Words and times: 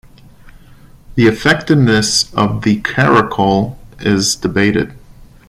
The 1.13 1.27
effectiveness 1.27 2.33
of 2.33 2.63
the 2.63 2.81
caracole 2.81 3.75
is 3.99 4.33
debated. 4.35 4.95